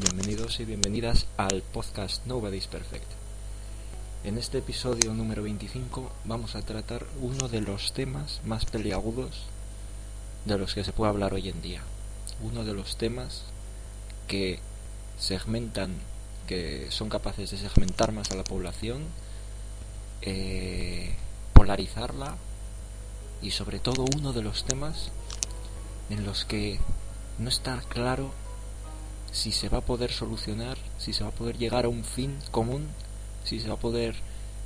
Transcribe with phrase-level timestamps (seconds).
[0.00, 3.04] Bienvenidos y bienvenidas al podcast Nobody's Perfect.
[4.24, 9.42] En este episodio número 25 vamos a tratar uno de los temas más peliagudos
[10.46, 11.82] de los que se puede hablar hoy en día.
[12.42, 13.42] Uno de los temas
[14.26, 14.60] que
[15.18, 15.90] segmentan,
[16.46, 19.02] que son capaces de segmentar más a la población,
[20.22, 21.14] eh,
[21.52, 22.36] polarizarla
[23.42, 25.10] y sobre todo uno de los temas
[26.08, 26.80] en los que
[27.38, 28.32] no está claro
[29.32, 32.38] si se va a poder solucionar, si se va a poder llegar a un fin
[32.50, 32.88] común,
[33.44, 34.16] si se va a poder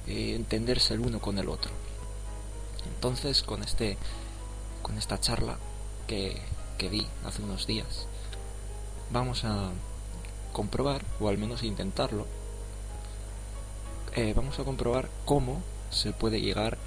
[0.06, 1.70] eh, entenderse el uno con el otro.
[2.94, 3.96] Entonces, con este
[4.82, 5.56] con esta charla
[6.06, 6.40] que,
[6.76, 8.06] que vi hace unos días,
[9.10, 9.70] vamos a
[10.52, 12.26] comprobar, o al menos intentarlo,
[14.14, 16.78] eh, vamos a comprobar cómo se puede llegar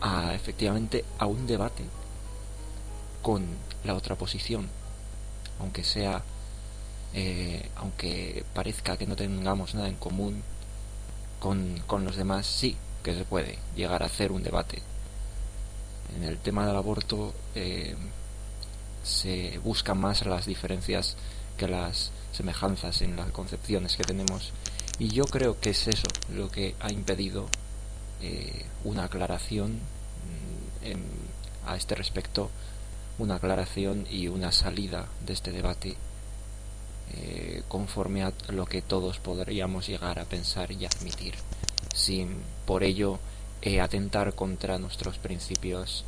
[0.00, 1.84] a efectivamente a un debate
[3.22, 3.44] con
[3.84, 4.68] la otra posición,
[5.58, 6.22] aunque sea
[7.14, 10.42] eh, aunque parezca que no tengamos nada en común
[11.38, 14.82] con, con los demás, sí que se puede llegar a hacer un debate.
[16.16, 17.96] En el tema del aborto eh,
[19.02, 21.16] se buscan más las diferencias
[21.56, 24.52] que las semejanzas en las concepciones que tenemos
[24.98, 27.48] y yo creo que es eso lo que ha impedido
[28.20, 29.72] eh, una aclaración
[30.84, 32.50] mm, a este respecto,
[33.18, 35.96] una aclaración y una salida de este debate
[37.12, 41.34] eh, conforme a lo que todos podríamos llegar a pensar y admitir,
[41.94, 43.18] sin por ello
[43.62, 46.04] eh, atentar contra nuestros principios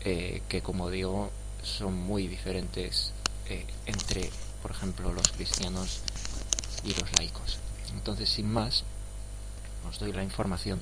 [0.00, 1.30] eh, que, como digo,
[1.62, 3.12] son muy diferentes
[3.84, 4.30] entre,
[4.62, 6.00] por ejemplo, los cristianos
[6.84, 7.58] y los laicos.
[7.92, 8.84] Entonces, sin más,
[9.86, 10.80] os doy la información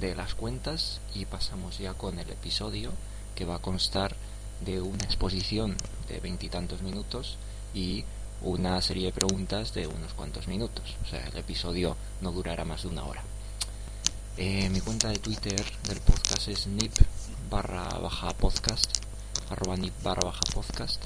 [0.00, 2.90] de las cuentas y pasamos ya con el episodio
[3.36, 4.16] que va a constar
[4.64, 5.76] de una exposición
[6.08, 7.36] de veintitantos minutos
[7.74, 8.04] y
[8.44, 10.96] una serie de preguntas de unos cuantos minutos.
[11.02, 13.22] O sea, el episodio no durará más de una hora.
[14.36, 16.92] Eh, mi cuenta de Twitter del podcast es nip
[17.50, 18.98] barra baja podcast,
[19.48, 21.02] arroba nip barra baja podcast.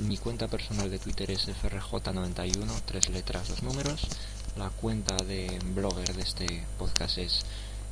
[0.00, 4.06] Mi cuenta personal de Twitter es frj91, tres letras, dos números.
[4.56, 7.42] La cuenta de blogger de este podcast es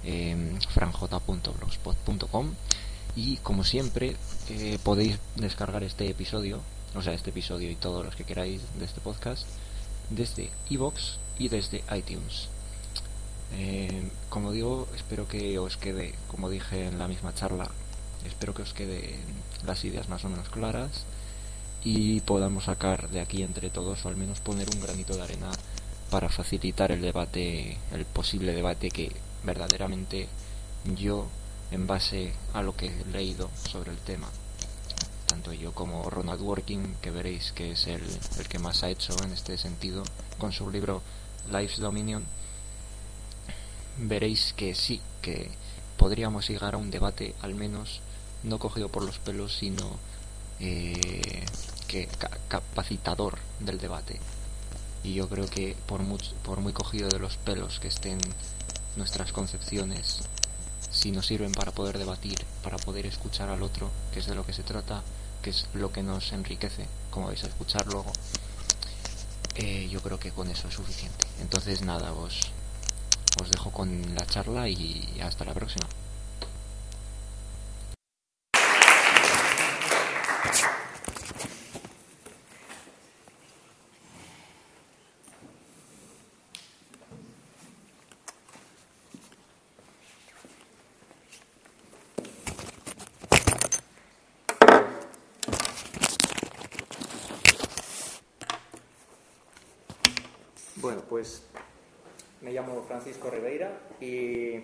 [0.04, 2.54] eh, franj.blogspot.com
[3.16, 4.16] y como siempre
[4.48, 6.60] eh, podéis descargar este episodio
[6.94, 9.46] o sea, este episodio y todos los que queráis de este podcast,
[10.10, 12.48] desde iVoox y desde iTunes.
[13.52, 17.70] Eh, como digo, espero que os quede, como dije en la misma charla,
[18.26, 19.20] espero que os queden
[19.66, 21.04] las ideas más o menos claras
[21.82, 25.50] y podamos sacar de aquí entre todos o al menos poner un granito de arena
[26.10, 29.12] para facilitar el debate, el posible debate que
[29.44, 30.28] verdaderamente
[30.96, 31.26] yo,
[31.70, 34.28] en base a lo que he leído sobre el tema,
[35.30, 38.02] tanto yo como Ronald Working, que veréis que es el,
[38.38, 40.02] el que más ha hecho en este sentido
[40.38, 41.02] con su libro
[41.52, 42.24] Life's Dominion,
[43.96, 45.52] veréis que sí, que
[45.96, 48.00] podríamos llegar a un debate al menos
[48.42, 49.98] no cogido por los pelos, sino
[50.58, 51.46] eh,
[51.86, 52.08] que
[52.48, 54.18] capacitador del debate.
[55.04, 56.00] Y yo creo que por,
[56.42, 58.18] por muy cogido de los pelos que estén
[58.96, 60.22] nuestras concepciones,
[60.90, 64.44] si nos sirven para poder debatir, para poder escuchar al otro, que es de lo
[64.44, 65.02] que se trata,
[65.42, 68.12] que es lo que nos enriquece, como vais a escuchar luego,
[69.56, 71.26] eh, yo creo que con eso es suficiente.
[71.40, 72.52] Entonces nada, os,
[73.42, 75.86] os dejo con la charla y hasta la próxima.
[100.90, 101.46] Bueno, pues
[102.40, 103.70] me llamo Francisco Ribeira
[104.00, 104.58] y,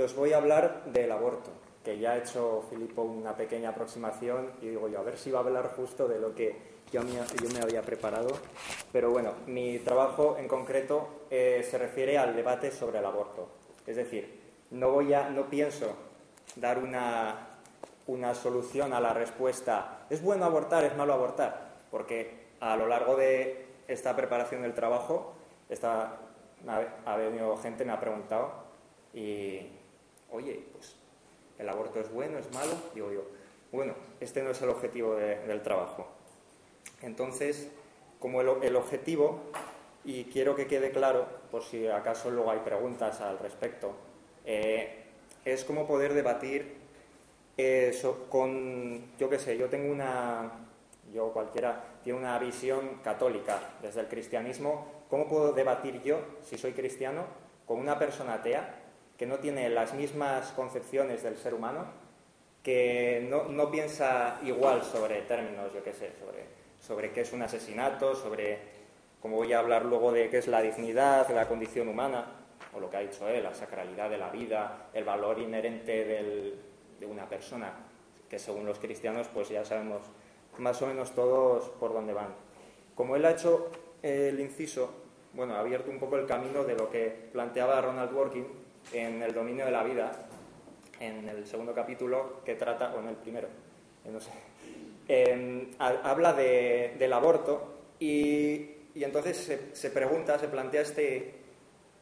[0.00, 1.50] os voy a hablar del aborto,
[1.84, 5.40] que ya ha hecho Filipo una pequeña aproximación y digo yo, a ver si va
[5.40, 6.56] a hablar justo de lo que
[6.90, 8.30] yo me, yo me había preparado.
[8.92, 13.50] Pero bueno, mi trabajo en concreto eh, se refiere al debate sobre el aborto.
[13.86, 14.40] Es decir,
[14.70, 15.94] no, voy a, no pienso
[16.56, 17.58] dar una,
[18.06, 21.72] una solución a la respuesta, ¿es bueno abortar, es malo abortar?
[21.90, 25.34] Porque a lo largo de esta preparación del trabajo,
[25.72, 26.18] esta,
[27.04, 28.52] ha venido gente, me ha preguntado,
[29.14, 29.68] y,
[30.30, 30.96] oye, pues,
[31.58, 32.72] ¿el aborto es bueno, es malo?
[32.94, 33.22] Digo yo,
[33.70, 36.06] bueno, este no es el objetivo del trabajo.
[37.00, 37.68] Entonces,
[38.18, 39.40] como el, objetivo,
[40.04, 43.92] y quiero que quede claro, por si acaso luego hay preguntas al respecto,
[44.44, 45.04] eh,
[45.44, 46.76] es como poder debatir
[47.56, 50.52] eso con, yo qué sé, yo tengo una,
[51.12, 56.72] yo cualquiera tiene una visión católica desde el cristianismo, ¿cómo puedo debatir yo, si soy
[56.72, 57.26] cristiano,
[57.66, 58.76] con una persona atea
[59.18, 61.84] que no tiene las mismas concepciones del ser humano,
[62.62, 66.46] que no, piensa igual sobre términos, yo qué sé, sobre,
[66.80, 68.58] sobre qué es un asesinato, sobre,
[69.20, 72.28] como voy a hablar luego de qué es la dignidad, la condición humana,
[72.72, 76.06] o lo que ha dicho él, la sacralidad de la vida, el valor inherente
[76.98, 77.70] de una persona,
[78.30, 80.00] que según los cristianos pues ya sabemos
[80.56, 82.34] más o menos todos por dónde van.
[82.94, 83.70] Como él ha hecho
[84.00, 85.01] el inciso,
[85.34, 88.46] bueno, ha abierto un poco el camino de lo que planteaba Ronald Working
[88.92, 90.12] en El dominio de la vida,
[91.00, 93.48] en el segundo capítulo que trata, o en el primero,
[94.04, 94.30] eh, no sé,
[95.08, 101.34] em, habla del aborto y, entonces se, pregunta, se plantea este,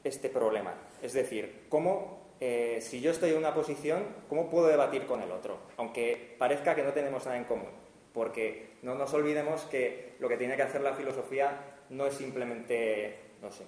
[0.02, 0.74] este problema.
[1.02, 5.30] Es decir, ¿cómo eh, si yo estoy en una posición, ¿cómo puedo debatir con el
[5.30, 5.58] otro?
[5.76, 7.80] Aunque parezca que no tenemos nada en común
[8.12, 13.18] porque no nos olvidemos que lo que tiene que hacer la filosofía no es simplemente,
[13.42, 13.64] no sé,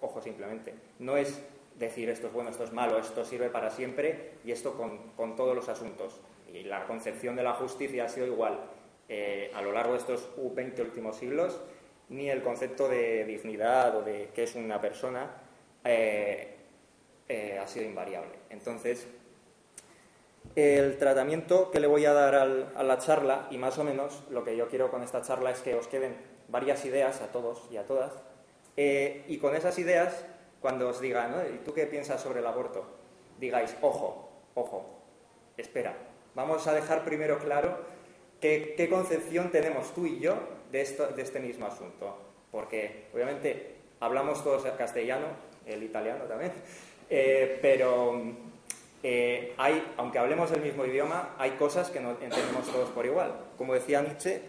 [0.00, 1.40] ojo simplemente, no es
[1.78, 4.74] decir esto es bueno, esto es malo, esto sirve para siempre y esto
[5.16, 6.20] con, todos los asuntos.
[6.52, 8.60] Y la concepción de la justicia ha sido igual
[9.08, 11.60] eh, a lo largo de estos 20 últimos siglos,
[12.08, 15.30] ni el concepto de dignidad o de qué es una persona
[15.82, 16.54] eh,
[17.28, 18.34] eh, ha sido invariable.
[18.50, 19.08] Entonces,
[20.54, 24.44] el tratamiento que le voy a dar a la charla, y más o menos lo
[24.44, 26.14] que yo quiero con esta charla es que os queden
[26.48, 28.12] varias ideas a todos y a todas,
[28.76, 30.24] eh, y con esas ideas,
[30.60, 32.84] cuando os digan, ¿y tú qué piensas sobre el aborto?
[33.38, 34.98] Digáis, ojo, ojo,
[35.56, 35.94] espera,
[36.34, 37.78] vamos a dejar primero claro
[38.40, 40.36] qué, concepción tenemos tú y yo
[40.70, 42.16] de, esto, de este mismo asunto,
[42.50, 45.26] porque obviamente hablamos todos el castellano,
[45.66, 46.52] el italiano también,
[47.10, 48.20] eh, pero
[49.02, 53.34] eh, hay, aunque hablemos el mismo idioma, hay cosas que no entendemos todos por igual.
[53.56, 54.42] Como decía Nietzsche,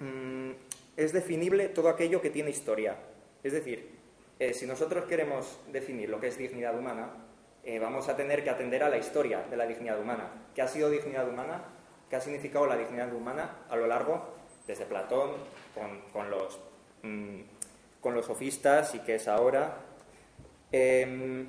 [0.00, 0.50] mm,
[0.96, 2.96] es definible todo aquello que tiene historia.
[3.42, 3.96] Es decir,
[4.38, 7.10] eh, si nosotros queremos definir lo que es dignidad humana,
[7.64, 10.28] eh, vamos a tener que atender a la historia de la dignidad humana.
[10.54, 11.64] ¿Qué ha sido dignidad humana?
[12.08, 14.36] ¿Qué ha significado la dignidad humana a lo largo,
[14.66, 15.32] desde Platón,
[16.12, 16.60] con, los,
[17.02, 17.40] mm,
[18.04, 19.78] los sofistas y que es ahora?
[20.70, 21.46] Em,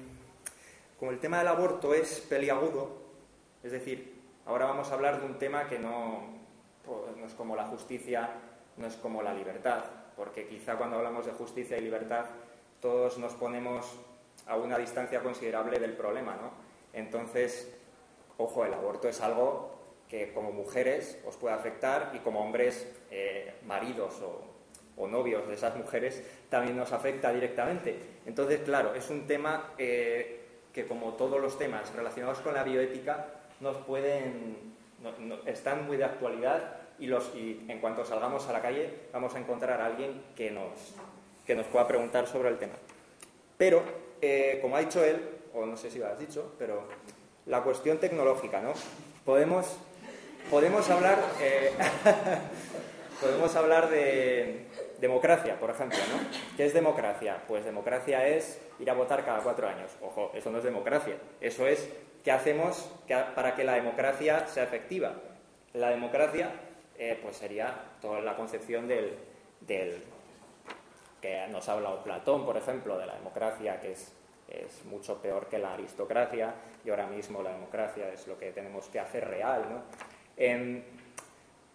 [1.00, 3.02] como el tema del aborto es peliagudo,
[3.64, 6.37] es decir, ahora vamos a hablar de un tema que no,
[7.28, 8.30] no es como la justicia,
[8.78, 9.84] no es como la libertad,
[10.16, 12.24] porque quizá cuando hablamos de justicia y libertad
[12.80, 14.00] todos nos ponemos
[14.46, 16.52] a una distancia considerable del problema, ¿no?
[16.94, 17.70] Entonces,
[18.38, 19.76] ojo, el aborto es algo
[20.08, 25.76] que como mujeres os puede afectar y como hombres, eh, maridos o, novios de esas
[25.76, 28.00] mujeres, también nos afecta directamente.
[28.26, 33.28] Entonces, claro, es un tema eh, que como todos los temas relacionados con la bioética
[33.60, 34.76] nos pueden,
[35.46, 39.40] están muy de actualidad y, los, y en cuanto salgamos a la calle vamos a
[39.40, 40.96] encontrar a alguien que nos,
[41.46, 42.74] que nos pueda preguntar sobre el tema.
[43.58, 43.84] Pero,
[44.22, 45.22] eh, como ha dicho él,
[45.54, 46.88] o no sé si lo has dicho, pero
[47.46, 48.74] la cuestión tecnológica, ¿no?
[49.26, 49.78] Podemos,
[50.50, 51.72] podemos hablar, eh,
[53.22, 54.68] podemos hablar de
[55.00, 56.58] democracia, por ejemplo, ¿no?
[56.58, 57.42] ¿Qué es democracia?
[57.48, 59.92] Pues democracia es ir a votar cada cuatro años.
[60.02, 61.16] Ojo, eso no es democracia.
[61.42, 61.90] Eso es
[62.24, 62.90] qué hacemos
[63.36, 65.14] para que la democracia sea efectiva.
[65.74, 66.52] La democracia,
[67.00, 69.14] eh, pues sería toda la concepción del,
[71.22, 74.14] que nos ha hablado Platón, por ejemplo, de la democracia, que es,
[74.86, 79.00] mucho peor que la aristocracia, y ahora mismo la democracia es lo que tenemos que
[79.00, 79.66] hacer real.
[79.70, 79.82] ¿no?
[80.38, 80.82] Em,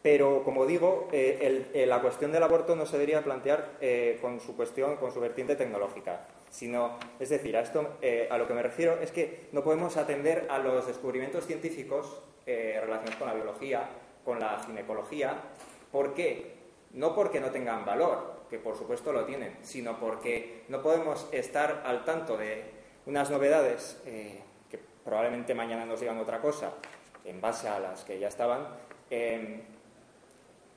[0.01, 3.79] pero, como digo, eh, eh, la cuestión del aborto no se debería plantear
[4.21, 7.99] con su cuestión, con su vertiente tecnológica, sino, es decir, a esto
[8.31, 13.17] a lo que me refiero es que no podemos atender a los descubrimientos científicos relacionados
[13.17, 13.89] con la biología,
[14.25, 15.41] con la ginecología.
[15.91, 16.55] ¿Por qué?
[16.93, 21.83] No porque no tengan valor, que por supuesto lo tienen, sino porque no podemos estar
[21.87, 22.65] al tanto de
[23.07, 26.75] unas novedades que probablemente mañana nos digan otra cosa
[27.25, 28.69] en base a las que ya estaban.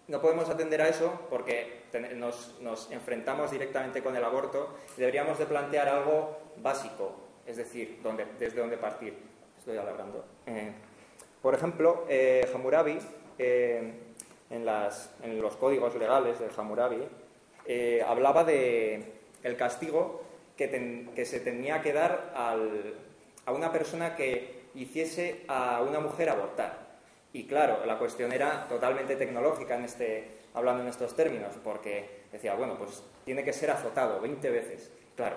[0.08, 1.86] No podemos atender a eso porque
[2.16, 7.16] nos, enfrentamos directamente con el aborto y deberíamos de plantear algo básico,
[7.48, 8.02] es decir,
[8.38, 9.18] desde dónde partir.
[9.58, 10.24] Estoy alargando.
[10.46, 10.72] Eh,
[11.42, 13.00] por ejemplo, eh, Hammurabi,
[13.38, 13.94] eh,
[14.50, 14.66] en,
[15.42, 17.08] los códigos legales de Hammurabi,
[18.06, 19.14] hablaba de
[19.44, 20.24] el castigo
[20.58, 26.86] que, se tenía que dar a una persona que hiciese a una mujer abortar.
[27.34, 32.56] Y claro, la cuestión era totalmente tecnológica en este, hablando en estos términos, porque decía,
[32.56, 34.92] bueno, pues tiene que ser azotado 20 veces.
[35.16, 35.36] Claro,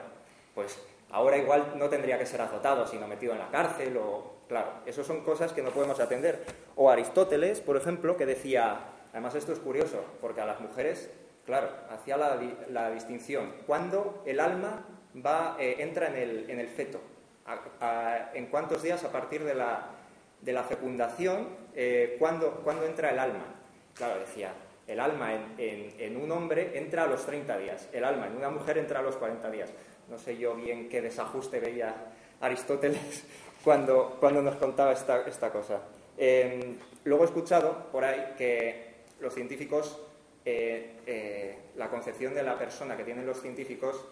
[0.54, 0.78] pues
[1.10, 4.37] ahora igual no tendría que ser azotado, sino metido en la cárcel o...
[4.48, 6.44] Claro, eso son cosas que no podemos atender.
[6.74, 8.80] O Aristóteles, por ejemplo, que decía,
[9.12, 11.10] además esto es curioso, porque a las mujeres,
[11.44, 14.86] claro, hacía la, distinción, cuando el alma
[15.24, 17.00] va, eh, entra en el, en el feto,
[18.34, 19.90] en cuántos días a partir de la,
[20.40, 23.44] de la fecundación, eh, ¿cuándo, entra el alma?
[23.94, 24.52] Claro, decía,
[24.86, 28.78] el alma en, un hombre entra a los 30 días, el alma en una mujer
[28.78, 29.70] entra a los 40 días.
[30.08, 31.94] No sé yo bien qué desajuste veía
[32.40, 33.24] Aristóteles
[33.68, 35.82] cuando, nos contaba esta, cosa.
[36.16, 39.98] Em, luego he escuchado por ahí que los científicos,
[40.46, 44.02] eh, eh, la concepción de la persona que tienen los científicos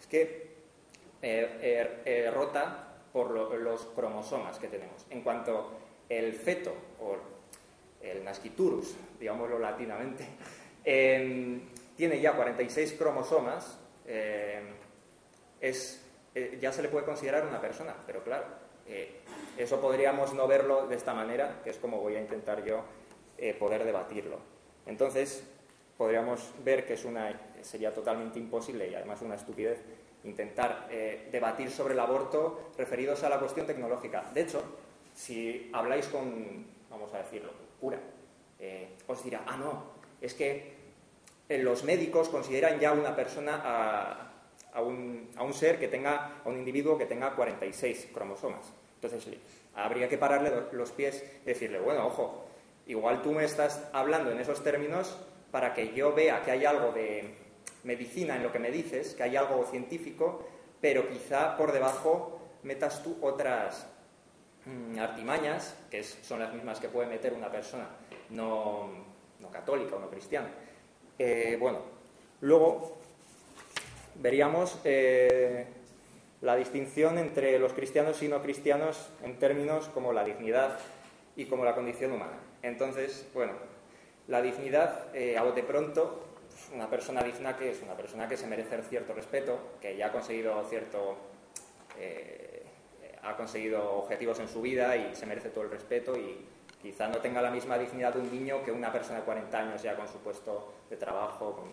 [0.00, 0.48] es que
[2.34, 5.06] rota por los cromosomas que tenemos.
[5.10, 5.78] En cuanto
[6.08, 7.16] el feto, o
[8.02, 10.26] el nasciturus, digámoslo latinamente,
[10.84, 11.60] em,
[11.96, 14.74] tiene ya 46 cromosomas, em,
[15.60, 19.20] eh, ya se le puede considerar una persona, pero claro, eh,
[19.56, 22.82] eso podríamos no verlo de esta manera, que es como voy a intentar yo
[23.36, 24.38] eh, poder debatirlo.
[24.86, 25.44] Entonces,
[25.96, 29.78] podríamos ver que es una, sería totalmente imposible y además una estupidez
[30.24, 34.30] intentar eh, debatir sobre el aborto referidos a la cuestión tecnológica.
[34.32, 34.62] De hecho,
[35.14, 37.98] si habláis con, vamos a decirlo, cura,
[39.06, 39.84] os dirá, ah, no,
[40.20, 40.76] es que
[41.48, 44.27] los médicos consideran ya una persona a,
[44.78, 48.72] a, un, ser que tenga, a un individuo que tenga 46 cromosomas.
[48.94, 49.36] Entonces,
[49.74, 52.46] habría que pararle los pies y decirle, bueno, ojo,
[52.86, 55.18] igual tú me estás hablando en esos términos
[55.50, 57.34] para que yo vea que hay algo de,
[57.84, 60.46] medicina en lo que me dices, que hay algo científico,
[60.80, 63.86] pero quizá por debajo metas tú otras
[64.64, 67.88] mm, artimañas, que son las mismas que puede meter una persona
[68.30, 68.90] no,
[69.52, 70.50] católica o no cristiana.
[71.18, 71.80] Eh, bueno,
[72.40, 72.98] luego
[74.18, 75.66] veríamos eh,
[76.40, 80.78] la distinción entre los cristianos y no cristianos en términos como la dignidad
[81.36, 82.38] y como la condición humana.
[82.62, 83.52] Entonces, bueno,
[84.26, 86.24] la dignidad, eh, a bote pronto,
[86.74, 90.12] una persona digna que es una persona que se merece cierto respeto, que ya ha
[90.12, 91.16] conseguido cierto
[91.98, 92.62] eh,
[93.22, 96.46] ha conseguido objetivos en su vida y se merece todo el respeto y
[96.80, 99.82] quizá no tenga la misma dignidad de un niño que una persona de 40 años
[99.82, 101.68] ya con su puesto de trabajo.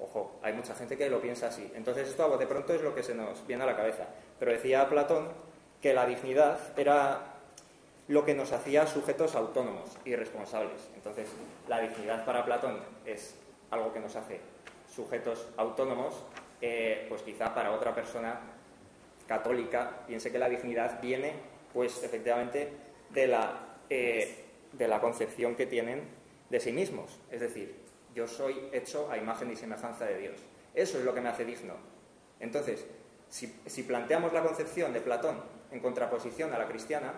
[0.00, 1.70] Ojo, hay mucha gente que lo piensa así.
[1.74, 4.06] Entonces esto de pronto es lo que se nos viene a la cabeza.
[4.38, 5.28] Pero decía Platón
[5.80, 7.38] que la dignidad era
[8.08, 10.88] lo que nos hacía sujetos autónomos y responsables.
[10.94, 11.28] Entonces,
[11.68, 13.34] la dignidad para Platón es
[13.70, 14.40] algo que nos hace
[14.88, 16.24] sujetos autónomos,
[16.60, 18.40] eh, pues quizá para otra persona
[19.26, 21.34] católica piense que la dignidad viene,
[21.72, 22.72] pues efectivamente,
[23.10, 26.02] de la, eh, de la concepción que tienen
[26.48, 27.20] de sí mismos.
[27.30, 27.76] Es decir,
[28.14, 30.36] yo soy hecho a imagen y semejanza de Dios.
[30.74, 31.74] Eso es lo que me hace digno.
[32.40, 32.86] Entonces,
[33.28, 37.12] si, planteamos la concepción de Platón en contraposición a la cristiana,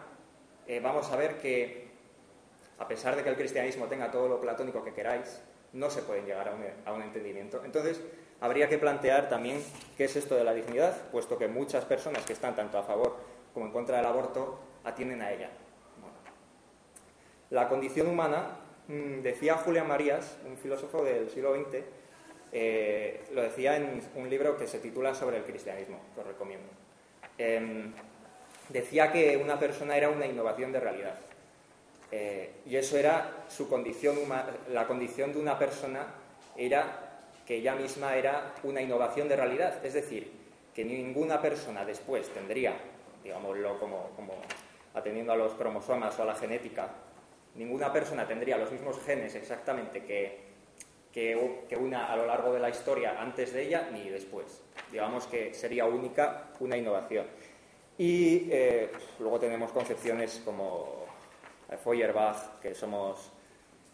[0.66, 1.90] eh, vamos a ver que
[2.78, 5.42] a pesar de que el cristianismo tenga todo lo platónico que queráis,
[5.75, 6.49] no se pueden llegar
[6.85, 7.62] a un, entendimiento.
[7.64, 8.00] Entonces,
[8.40, 9.62] habría que plantear también
[9.97, 13.16] qué es esto de la dignidad, puesto que muchas personas que están tanto a favor
[13.52, 15.50] como en contra del aborto atienden a ella.
[17.50, 18.56] La condición humana,
[19.23, 21.85] decía Julián Marías, un filósofo del siglo XX,
[22.52, 26.68] eh, lo decía en un libro que se titula Sobre el cristianismo, que os recomiendo.
[27.38, 27.92] Em,
[28.68, 31.14] decía que una persona era una innovación de realidad.
[32.11, 34.16] Eh, y eso era su condición
[34.73, 36.06] la condición de una persona
[36.56, 40.32] era que ella misma era una innovación de realidad, es decir,
[40.75, 42.75] que ninguna persona después tendría,
[43.23, 44.11] digámoslo como
[44.94, 46.90] atendiendo a los cromosomas o a la genética,
[47.54, 50.50] ninguna persona tendría los mismos genes exactamente que,
[51.12, 54.62] que, una a lo largo de la historia antes de ella ni después.
[54.90, 57.26] Digamos que sería única una innovación.
[57.99, 61.04] Y eh, luego tenemos concepciones como
[61.83, 63.30] Feuerbach, que somos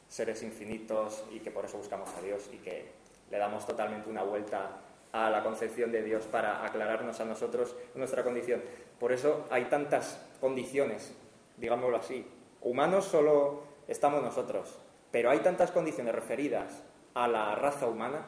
[0.08, 2.92] seres infinitos y que por eso buscamos a Dios y que
[3.30, 4.80] le damos totalmente una vuelta
[5.12, 8.62] a la concepción de Dios para aclararnos a nosotros nuestra condición.
[8.98, 11.12] Por eso hay tantas condiciones,
[11.56, 12.26] digámoslo así.
[12.62, 14.78] Humanos solo estamos nosotros,
[15.10, 16.82] pero hay tantas condiciones referidas
[17.14, 18.26] a la raza humana,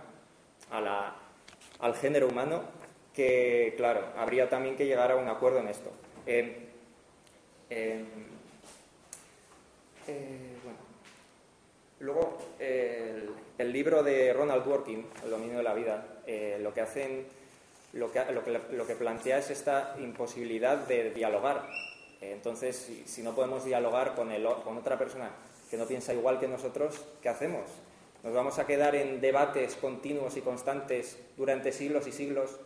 [0.71, 2.63] al género humano,
[3.19, 5.91] que, claro, habría también que llegar a un acuerdo en esto.
[6.25, 6.69] Eh,
[7.69, 8.05] eh,
[10.07, 10.79] eh, bueno.
[11.99, 16.07] Luego, el, libro de Ronald Dworkin, El dominio de la vida,
[16.61, 17.27] lo, que hacen,
[17.95, 18.23] lo, que,
[18.71, 21.69] lo, que, plantea es esta imposibilidad de dialogar.
[22.21, 25.31] Entonces, si, no podemos dialogar con, el, con otra persona
[25.71, 27.63] que no piensa igual que nosotros, ¿qué hacemos?
[28.23, 32.59] ¿Nos vamos a quedar en debates continuos y constantes durante siglos y siglos,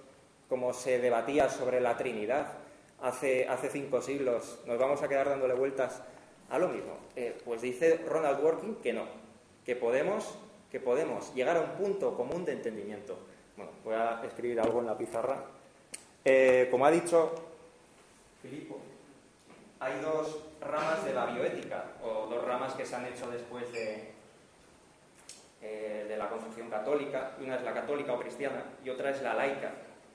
[0.49, 2.55] como se debatía sobre la Trinidad
[3.03, 4.61] hace, cinco siglos?
[4.67, 6.01] ¿Nos vamos a quedar dándole vueltas
[6.49, 6.97] a lo mismo?
[7.17, 9.05] Eh, pues dice Ronald Dworkin que no,
[9.67, 10.39] que podemos,
[10.71, 13.19] que podemos llegar a un punto común de entendimiento.
[13.57, 15.45] Bueno, voy a escribir algo en la pizarra.
[16.25, 17.35] Eh, como ha dicho
[18.41, 18.79] Filipo,
[19.83, 24.13] hay dos ramas de la bioética, o dos ramas que se han hecho después de,
[25.61, 27.33] eh, de la concepción católica.
[27.41, 29.73] Una es la católica o cristiana y otra es la laica,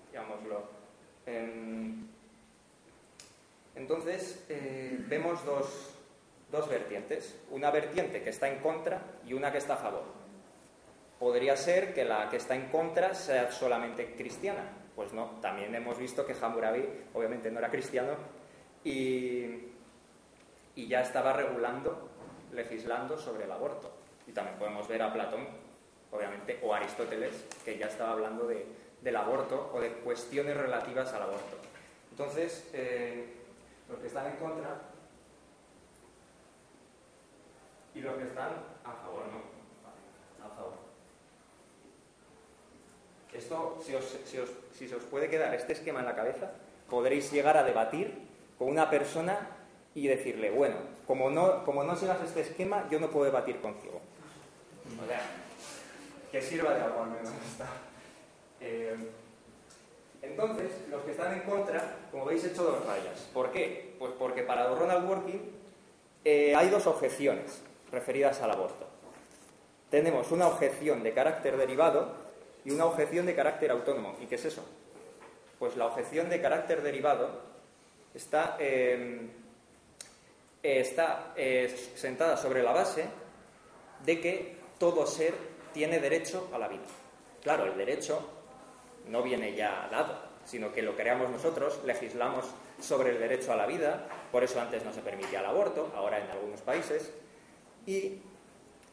[0.09, 0.63] digámoslo.
[1.25, 2.07] Em,
[3.75, 5.95] entonces, eh, vemos dos,
[6.49, 10.05] dos vertientes, una vertiente que está en contra y una que está a favor.
[11.19, 14.63] Podría ser que la que está en contra sea solamente cristiana.
[14.95, 18.15] Pues no, también hemos visto que Hammurabi obviamente no era cristiano
[18.83, 19.63] y,
[20.75, 22.09] ya estaba regulando,
[22.53, 23.91] legislando sobre el aborto.
[24.27, 25.47] Y también podemos ver a Platón,
[26.11, 28.65] obviamente, o Aristóteles, que ya estaba hablando de,
[29.01, 31.57] del aborto o de cuestiones relativas al aborto.
[32.11, 33.25] Entonces, eh,
[33.89, 34.81] los que están en contra
[37.93, 38.51] y los que están
[38.83, 40.45] a favor, ¿no?
[40.45, 40.73] a favor.
[43.33, 44.05] Esto, si, os,
[44.73, 46.51] si, se os puede quedar este esquema en la cabeza,
[46.89, 48.26] podréis llegar a debatir
[48.57, 49.37] con una persona
[49.93, 54.01] y decirle, bueno, como no, como no sigas este esquema, yo no puedo debatir contigo.
[55.01, 55.21] O sea,
[56.31, 57.33] que sirva de algo al menos.
[58.59, 58.95] Eh,
[60.21, 63.29] entonces, los que están en contra, como veis, he hecho dos rayas.
[63.33, 63.95] ¿Por qué?
[63.99, 65.51] Pues porque para Ronald Working
[66.25, 68.85] eh, hay dos objeciones referidas al aborto.
[69.89, 72.11] Tenemos una objeción de carácter derivado
[72.65, 74.17] y una objeción de carácter autónomo.
[74.21, 74.63] ¿Y qué es eso?
[75.59, 77.56] Pues la objeción de carácter derivado
[78.17, 79.29] está, em,
[80.63, 83.05] está eh, sentada sobre la base
[84.03, 85.33] de que todo ser
[85.71, 86.83] tiene derecho a la vida.
[87.43, 88.19] Claro, el derecho
[89.07, 92.45] no viene ya dado, sino que lo creamos nosotros, legislamos
[92.81, 96.19] sobre el derecho a la vida, por eso antes no se permitía el aborto, ahora
[96.19, 97.13] en algunos países,
[97.85, 98.19] y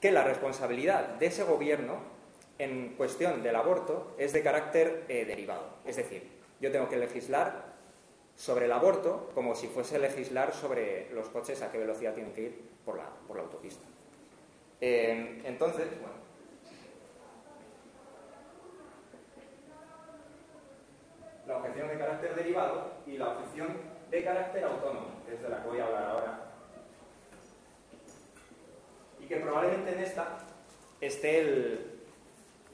[0.00, 1.98] que la responsabilidad de ese gobierno
[2.58, 5.78] en cuestión del aborto es de carácter eh, derivado.
[5.84, 6.28] Es decir,
[6.60, 7.73] yo tengo que legislar
[8.36, 12.42] sobre el aborto como si fuese legislar sobre los coches a qué velocidad tienen que
[12.42, 13.84] ir por la, por la autopista.
[14.80, 16.24] Eh, entonces, bueno.
[21.46, 23.68] La objeción de carácter derivado y la objeción
[24.10, 26.44] de carácter autónomo, que es de la que voy a hablar ahora
[29.24, 30.38] y que probablemente en esta
[31.00, 32.00] esté el,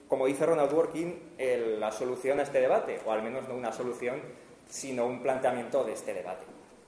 [0.09, 1.35] como dice Ronald Working,
[1.79, 4.21] la solución a este debate, o al menos no una solución,
[4.71, 6.47] sino un planteamiento de este debate.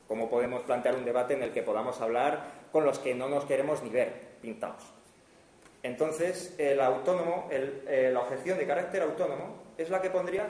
[0.09, 3.45] ¿Cómo podemos plantear un debate en el que podamos hablar con los que no nos
[3.45, 4.83] queremos ni ver pintados?
[5.83, 10.47] Entonces, el autónomo, eh, la objeción de carácter autónomo es la que pondría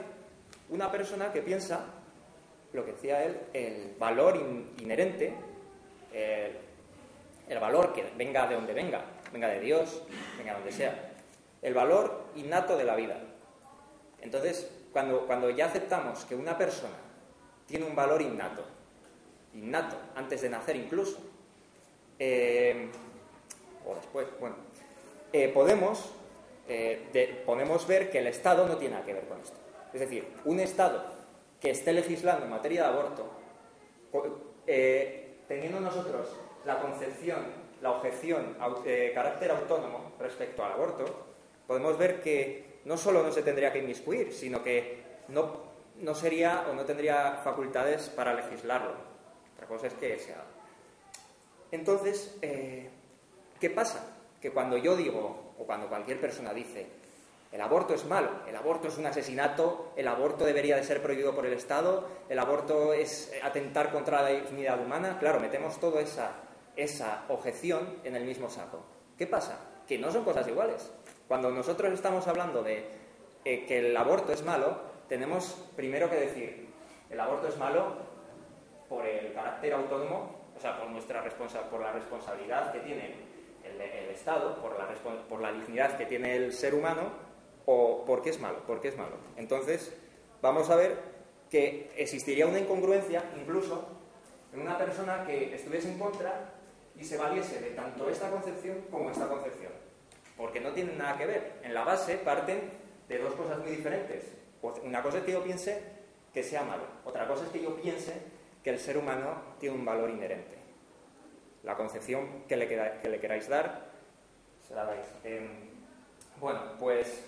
[0.69, 1.87] una persona que piensa,
[2.73, 4.37] lo que decía él, el valor
[4.79, 5.35] inherente,
[6.13, 10.03] el valor que venga de donde venga, venga de Dios,
[10.37, 11.13] venga de donde sea,
[11.63, 13.19] el valor innato de la vida.
[14.21, 17.12] Entonces, cuando, cuando ya aceptamos que una persona
[17.67, 18.65] tiene un valor innato,
[19.55, 21.19] innato, antes de nacer incluso,
[22.19, 22.89] eh,
[23.87, 24.57] o después, bueno,
[25.33, 26.13] eh, podemos,
[26.69, 29.57] eh, podemos ver que el Estado no tiene nada que ver con esto.
[29.93, 31.05] Es decir, un Estado
[31.61, 33.31] que esté legislando en materia de aborto,
[35.49, 36.29] teniendo nosotros
[36.65, 37.45] la concepción,
[37.81, 38.57] la objeción,
[39.15, 41.05] carácter autónomo respecto al aborto,
[41.67, 45.72] podemos ver que no solo no se tendría que inmiscuir, sino que no,
[46.03, 48.95] no sería o no tendría facultades para legislarlo.
[49.55, 50.45] Otra cosa es que se haga.
[51.71, 52.91] Entonces, eh,
[53.59, 54.05] ¿qué pasa?
[54.41, 56.87] Que cuando yo digo, o cuando cualquier persona dice,
[57.53, 61.35] el aborto es malo, el aborto es un asesinato, el aborto debería de ser prohibido
[61.35, 66.33] por el Estado, el aborto es atentar contra la dignidad humana, claro, metemos toda esa,
[66.77, 68.83] esa objeción en el mismo saco.
[69.17, 69.59] ¿Qué pasa?
[69.87, 70.91] Que no son cosas iguales.
[71.29, 72.87] Cuando nosotros estamos hablando de
[73.45, 76.69] eh, que el aborto es malo, tenemos primero que decir,
[77.11, 77.97] el aborto es malo
[78.89, 81.23] por el carácter autónomo, o sea, por, nuestra
[81.71, 83.17] por la responsabilidad que tiene
[83.63, 84.89] el, Estado, por la,
[85.29, 87.11] por la dignidad que tiene el ser humano,
[87.67, 89.17] o por qué es malo, por qué es malo.
[89.37, 89.95] Entonces,
[90.41, 90.97] vamos a ver
[91.51, 93.87] que existiría una incongruencia incluso
[94.55, 96.55] en una persona que estuviese en contra
[96.99, 99.73] y se valiese de tanto esta concepción como esta concepción
[100.39, 101.61] porque no tienen nada que ver.
[101.63, 102.71] En la base parten
[103.09, 104.42] de dos cosas muy diferentes.
[104.63, 105.83] Pues una cosa es que yo piense
[106.33, 108.15] que sea malo, otra cosa es que yo piense
[108.63, 110.57] que el ser humano tiene un valor inherente.
[111.65, 113.91] La concepción que le, que le queráis dar,
[114.67, 115.07] se la dais.
[115.25, 115.69] Em,
[116.41, 117.25] bueno, pues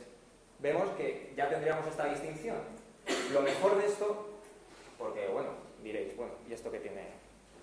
[0.61, 2.57] vemos que ya tendríamos esta distinción.
[3.33, 4.29] Lo mejor de esto,
[4.97, 5.51] porque bueno,
[5.83, 7.03] diréis, bueno, ¿y esto qué tiene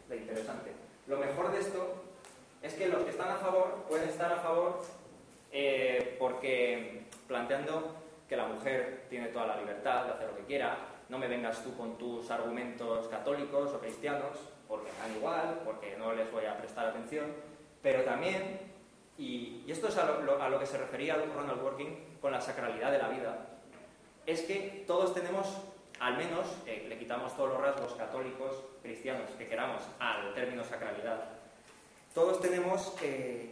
[0.09, 0.71] de interesante?
[1.07, 2.03] Lo mejor de esto
[2.61, 4.81] es que los que están a favor pueden estar a favor
[5.51, 8.00] eh, porque planteando
[8.31, 10.77] que la mujer tiene toda la libertad de hacer lo que quiera,
[11.09, 14.37] no me vengas tú con tus argumentos católicos o cristianos,
[14.69, 17.25] porque me dan igual, porque no les voy a prestar atención,
[17.81, 18.57] pero también,
[19.17, 23.09] y, esto es a lo, que se refería Ronald Working con la sacralidad de la
[23.09, 23.37] vida,
[24.25, 25.57] es que todos tenemos,
[25.99, 31.25] al menos, eh, le quitamos todos los rasgos católicos, cristianos que queramos al término sacralidad,
[32.13, 33.51] todos tenemos eh,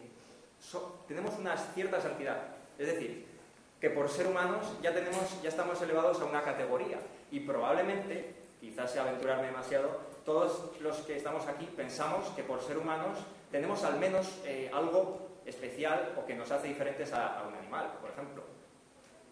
[1.05, 2.37] tenemos una cierta santidad.
[2.77, 3.29] Es decir,
[3.79, 6.99] que por ser humanos ya, tenemos, ya estamos elevados a una categoría.
[7.31, 12.77] Y probablemente, quizás sea aventurarme demasiado, todos los que estamos aquí pensamos que por ser
[12.77, 13.17] humanos
[13.51, 18.11] tenemos al menos eh, algo especial o que nos hace diferentes a, un animal, por
[18.11, 18.43] ejemplo.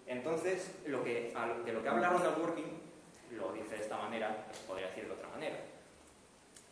[0.05, 1.33] Entonces, lo que,
[1.65, 2.81] de lo que habla Ronald Working,
[3.37, 5.57] lo dice de esta manera, podría decir de otra manera,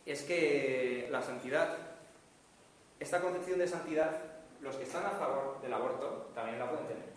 [0.06, 1.76] es que la santidad,
[2.98, 4.10] esta concepción de santidad
[4.62, 7.15] los que están a favor del aborto también la pueden tener.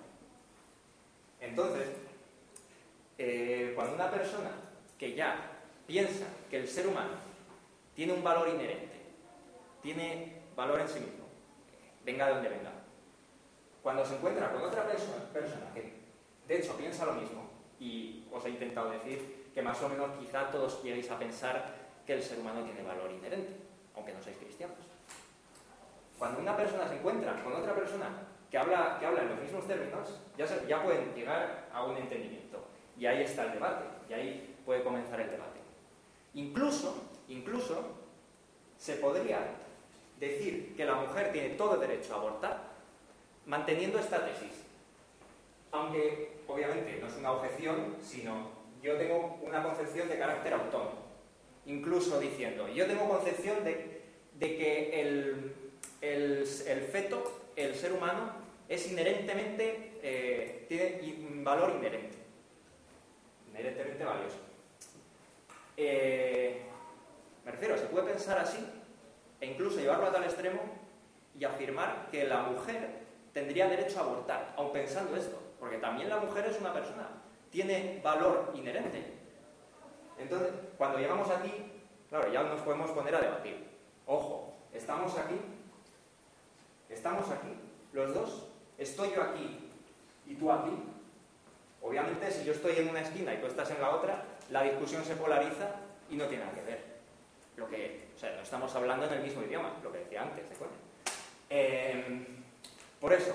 [1.40, 1.88] Entonces,
[3.18, 4.52] eh, cuando una persona
[4.98, 5.36] que ya
[5.88, 7.14] piensa que el ser humano
[7.96, 9.00] tiene un valor inherente,
[9.82, 11.26] tiene valor en sí mismo,
[12.06, 12.72] venga de donde venga,
[13.82, 15.94] cuando se encuentra con otra persona, persona que
[16.48, 17.50] de hecho piensa lo mismo,
[17.80, 21.76] y os he intentado decir que más o menos quizá todos lleguéis a pensar
[22.06, 23.56] que el ser humano tiene valor inherente,
[23.96, 24.78] aunque no seáis cristianos.
[26.18, 28.10] Cuando una persona se encuentra con otra persona
[28.50, 32.64] que habla, que habla en los mismos términos, ya, ya pueden llegar a un entendimiento.
[32.98, 35.60] Y ahí está el debate, y ahí puede comenzar el debate.
[36.34, 37.96] Incluso, incluso,
[38.78, 39.40] se podría
[40.20, 42.70] decir que la mujer tiene todo derecho a abortar
[43.46, 44.64] manteniendo esta tesis.
[45.72, 51.10] Aunque, obviamente, no es una objeción, sino yo tengo una concepción de carácter autónomo.
[51.66, 54.02] Incluso diciendo, yo tengo concepción de,
[54.36, 55.54] de que el,
[56.02, 56.46] el,
[56.92, 58.32] feto, el ser humano,
[58.70, 62.18] es inherentemente, eh, tiene un valor inherente,
[63.50, 64.38] inherentemente valioso.
[65.76, 66.62] Eh,
[67.44, 68.66] me refiero, se puede pensar así
[69.42, 70.62] e incluso llevarlo a tal extremo
[71.38, 73.00] y afirmar que la mujer
[73.34, 77.10] tendría derecho a abortar, aun pensando esto, porque también la mujer es una persona,
[77.50, 79.04] tiene valor inherente.
[80.18, 81.52] Entonces, cuando llegamos aquí,
[82.08, 83.68] claro, ya nos podemos poner a debatir.
[84.06, 85.40] Ojo, estamos aquí
[86.90, 87.56] Estamos aquí,
[87.94, 88.49] los dos.
[88.80, 89.60] Estoy yo aquí
[90.26, 90.72] y tú aquí.
[91.82, 95.04] Obviamente, si yo estoy en una esquina y tú estás en la otra, la discusión
[95.04, 95.76] se polariza
[96.10, 96.86] y no tiene nada que ver.
[97.58, 100.48] Lo que, o sea, no estamos hablando en el mismo idioma, lo que decía antes,
[100.48, 100.76] ¿de acuerdo?
[101.50, 102.26] Em,
[103.02, 103.34] por eso,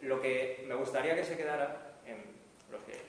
[0.00, 2.22] lo que me gustaría que se quedara en
[2.86, 3.02] que,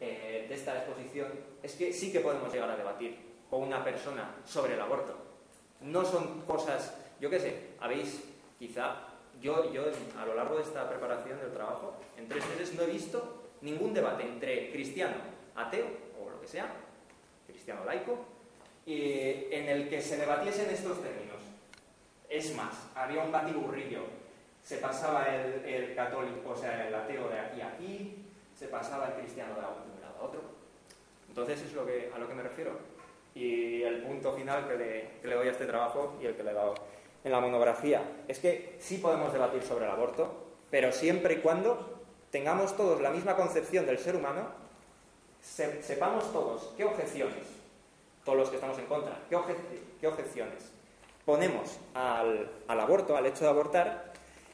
[0.00, 1.28] eh, de esta exposición
[1.62, 5.16] es que sí que podemos llegar a debatir con una persona sobre el aborto.
[5.82, 8.22] No son cosas, yo qué sé, habéis,
[8.58, 9.09] quizá,
[9.40, 9.84] yo, yo
[10.18, 13.94] a lo largo de esta preparación del trabajo, en tres meses no he visto ningún
[13.94, 15.16] debate entre cristiano,
[15.54, 15.86] ateo
[16.20, 16.72] o lo que sea,
[17.46, 18.18] cristiano laico,
[18.86, 21.36] en el que se debatiesen estos términos.
[22.28, 24.04] Es más, había un batiburrillo.
[24.62, 28.24] Se pasaba el, católico, o sea, el ateo de aquí a aquí,
[28.56, 30.40] se pasaba el cristiano de un lado a otro.
[31.28, 32.72] Entonces es lo que, a lo que me refiero.
[33.34, 36.42] Y el punto final que le, que le doy a este trabajo y el que
[36.42, 36.74] le he dado
[37.24, 40.32] en la monografía es que sí podemos debatir sobre el aborto,
[40.70, 44.48] pero siempre y cuando tengamos todos la misma concepción del ser humano,
[45.40, 47.46] sepamos todos qué objeciones,
[48.24, 50.72] todos los que estamos en contra, qué, objeciones
[51.24, 54.12] ponemos al, aborto, al hecho de abortar,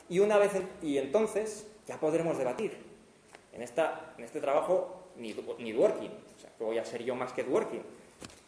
[0.09, 0.53] y una vez
[0.83, 2.85] y entonces ya podremos debatir.
[3.53, 5.89] En, esta, en este trabajo ni, ni o
[6.39, 7.83] sea, que voy a ser yo más que working.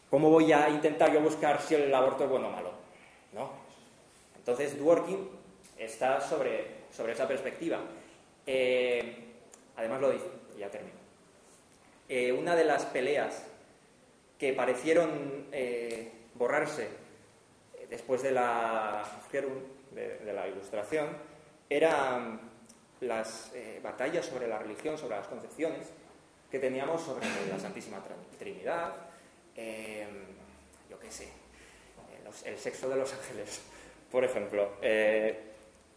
[0.09, 2.71] ¿Cómo voy a intentar yo buscar si el aborto es bueno o malo?
[3.33, 3.49] No.
[4.39, 5.29] Entonces, working
[5.77, 7.79] está sobre, sobre esa perspectiva.
[8.45, 9.15] Eh,
[9.75, 10.25] además lo dice,
[10.57, 10.97] ya termino.
[12.07, 13.43] Eh, una de las peleas
[14.37, 16.87] que parecieron eh, borrarse
[17.89, 19.03] después de la,
[19.91, 21.09] de, la ilustración
[21.69, 22.39] eran
[23.01, 23.51] las
[23.83, 25.87] batallas sobre la religión, sobre las concepciones
[26.49, 28.01] que teníamos sobre la Santísima
[28.37, 28.95] Trinidad,
[30.89, 31.29] yo qué sé,
[32.45, 33.61] el sexo de los ángeles,
[34.11, 34.69] por ejemplo.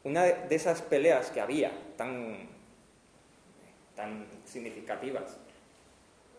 [0.05, 2.49] Una de esas peleas que había tan,
[3.95, 5.37] tan significativas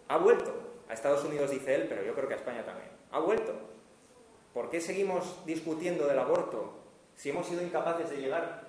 [0.10, 0.54] ha vuelto.
[0.90, 2.90] A Estados Unidos dice él, pero yo creo que a España también.
[3.12, 3.54] Ha vuelto.
[4.54, 6.74] ¿Por qué seguimos discutiendo del aborto
[7.16, 8.68] si hemos sido incapaces de llegar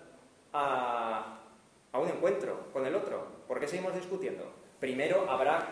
[0.53, 1.41] a,
[1.93, 3.27] un encuentro con el otro?
[3.49, 4.45] ¿Por qué seguimos discutiendo?
[4.81, 5.67] Primero habrá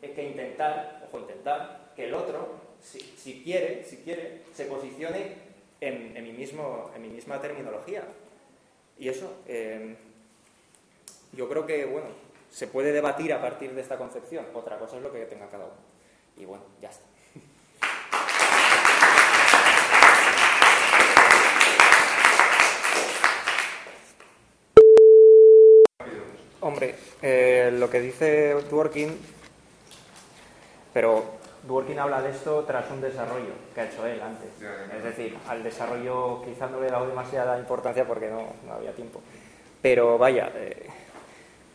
[0.00, 2.48] que intentar, ojo, intentar, que el otro,
[2.80, 5.49] si, quiere, si quiere, se posicione
[5.80, 8.04] en, mi mismo, en mi misma terminología.
[8.98, 9.96] Y eso, em,
[11.32, 12.08] yo creo que, bueno,
[12.50, 14.46] se puede debatir a partir de esta concepción.
[14.54, 15.74] Otra cosa es lo que tenga cada uno.
[16.36, 17.04] Y bueno, ya está.
[26.62, 29.18] Hombre, eh, lo que dice Dworkin,
[30.92, 34.48] pero Dworkin habla de esto tras un desarrollo que ha hecho él antes.
[34.96, 39.20] Es decir, al desarrollo quizás no le he dado demasiada importancia porque no, había tiempo.
[39.82, 40.86] Pero vaya, eh,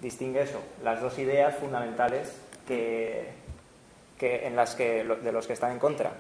[0.02, 2.36] distingue eso, las dos ideas fundamentales
[2.68, 3.30] que,
[4.18, 6.12] que en las que, de los que están en contra.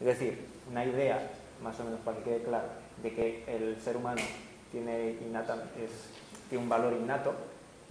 [0.00, 1.30] Es decir, una idea,
[1.62, 2.68] más o menos para que quede claro,
[3.02, 4.22] de que el ser humano
[4.70, 5.90] tiene, innata, es,
[6.48, 7.34] tiene un valor innato,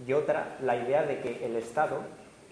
[0.06, 2.00] y otra, la idea de que el Estado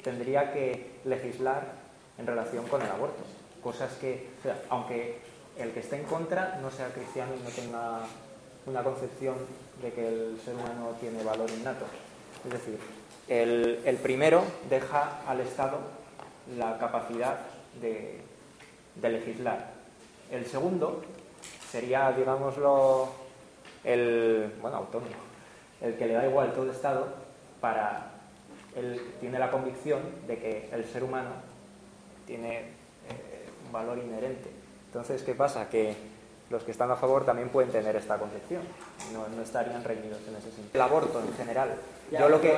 [0.03, 1.82] tendría que legislar
[2.23, 3.23] en relación con el aborto.
[3.63, 4.29] Cosas que,
[4.71, 5.19] aunque
[5.59, 8.01] el que esté en contra no sea cristiano y no tenga
[8.67, 9.35] una concepción
[9.83, 11.85] de que el ser humano tiene valor innato.
[12.45, 12.79] Es decir,
[13.29, 15.79] el, primero deja al Estado
[16.57, 17.39] la capacidad
[17.81, 18.21] de,
[19.03, 19.71] legislar.
[20.31, 21.03] El segundo
[21.71, 23.09] sería, digámoslo,
[23.85, 25.11] el, bueno, autónomo,
[25.81, 27.09] el que le da igual todo Estado
[27.61, 28.13] para,
[28.77, 31.52] él tiene la convicción de que el ser humano
[32.33, 32.65] tiene eh,
[33.67, 34.49] un valor inherente.
[34.87, 35.69] Entonces, ¿qué pasa?
[35.69, 35.95] Que
[36.49, 38.63] los que están a favor también pueden tener esta concepción,
[39.13, 40.71] no, no estarían reñidos en ese sentido.
[40.73, 41.75] El aborto en general.
[42.11, 42.57] Yo lo que,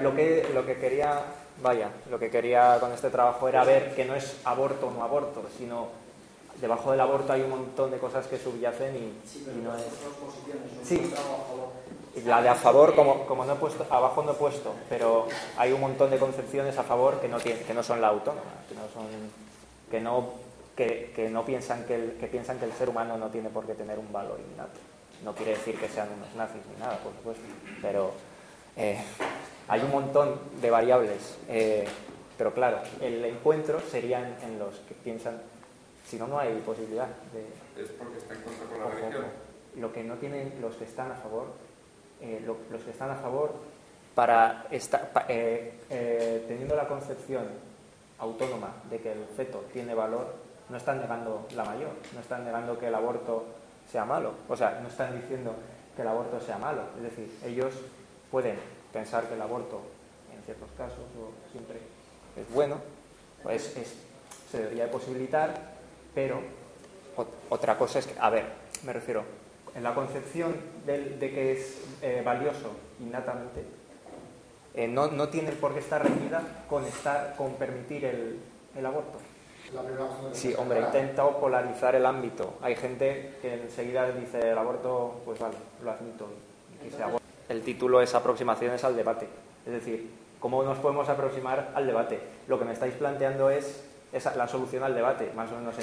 [0.00, 1.22] lo que, lo que quería,
[1.60, 5.02] vaya, lo que quería con este trabajo era ver que no es aborto o no
[5.02, 5.88] aborto, sino
[6.60, 9.82] debajo del aborto hay un montón de cosas que subyacen y, no es...
[10.84, 11.12] Sí,
[12.22, 15.72] la de a favor, como, como no he puesto, abajo no he puesto, pero hay
[15.72, 18.82] un montón de concepciones a favor que no, que no son la autónoma, que no,
[18.92, 19.06] son,
[19.90, 20.32] que no,
[20.76, 23.74] que, no piensan que, el, que piensan que el ser humano no tiene por qué
[23.74, 24.78] tener un valor innato.
[25.24, 27.42] No quiere decir que sean unos nazis ni nada, por supuesto,
[27.82, 28.12] pero
[28.76, 28.98] eh,
[29.68, 31.36] hay un montón de variables.
[31.48, 31.86] Eh,
[32.36, 35.40] pero claro, el encuentro serían en los que piensan,
[36.06, 37.82] si no, no hay posibilidad de...
[37.82, 39.24] ¿Es porque está en contra con la religión?
[39.76, 41.46] Lo que no tienen los que están a favor
[42.20, 43.54] eh, los que están a favor,
[44.14, 47.44] para eh, eh, teniendo la concepción
[48.18, 50.34] autónoma de que el feto tiene valor,
[50.68, 53.44] no están negando la mayor, no están negando que el aborto
[53.90, 55.54] sea malo, o sea, no están diciendo
[55.96, 57.74] que el aborto sea malo, es decir, ellos
[58.30, 58.56] pueden
[58.92, 59.80] pensar que el aborto
[60.34, 61.78] en ciertos casos o siempre
[62.36, 62.76] es bueno,
[63.42, 63.74] pues
[64.50, 65.74] se debería posibilitar,
[66.14, 66.40] pero
[67.50, 68.46] otra cosa es que, a ver,
[68.84, 69.24] me refiero,
[69.74, 70.54] en la concepción
[70.86, 73.64] de, que es eh, valioso innatamente,
[74.74, 78.40] eh, no, no, tiene por qué estar reñida con, estar, con permitir el,
[78.76, 79.18] el, aborto.
[80.32, 82.54] Sí, hombre, he intentado polarizar el ámbito.
[82.60, 86.26] Hay gente que enseguida dice el aborto, pues vale, lo admito.
[86.86, 87.24] Y se aborta.
[87.48, 89.28] El título es Aproximaciones al debate.
[89.66, 90.10] Es decir,
[90.40, 92.20] ¿cómo nos podemos aproximar al debate?
[92.48, 95.74] Lo que me estáis planteando es, esa, la solución al debate, más o menos.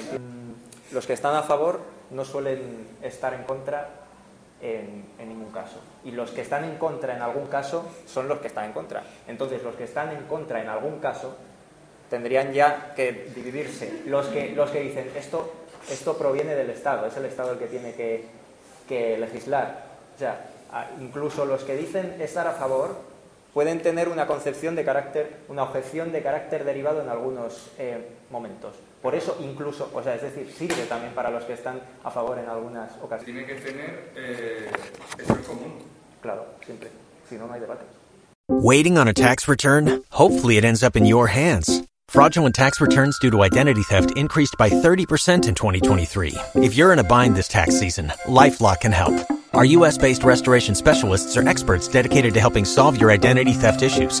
[0.92, 1.80] Los que están a favor
[2.12, 3.88] no suelen estar en contra
[4.60, 5.80] en, ningún caso.
[6.04, 9.02] Y los que están en contra en algún caso son los que están en contra.
[9.26, 11.36] Entonces, los que están en contra en algún caso
[12.08, 14.02] tendrían ya que dividirse.
[14.06, 15.52] Los que, los que dicen esto,
[15.90, 18.26] esto proviene del Estado, es el Estado el que tiene que,
[18.88, 19.84] que legislar.
[20.14, 20.46] O sea,
[21.00, 22.96] incluso los que dicen estar a favor
[23.52, 28.74] pueden tener una concepción de carácter, una objeción de carácter derivado en algunos eh, momentos.
[29.02, 32.38] Por eso incluso, o sea, es decir, sirve también para los que están a favor
[32.38, 33.24] en algunas ocasiones.
[33.24, 34.70] Tiene que tener eh,
[35.18, 35.72] eso en común.
[36.20, 36.88] Claro, siempre.
[37.28, 37.84] Si no, no hay debate.
[38.48, 40.02] Waiting on a tax return?
[40.10, 41.82] Hopefully it ends up in your hands.
[42.08, 46.36] Fraudulent tax returns due to identity theft increased by 30% in 2023.
[46.56, 49.14] If you're in a bind this tax season, LifeLock can help.
[49.54, 54.20] Our US-based restoration specialists are experts dedicated to helping solve your identity theft issues.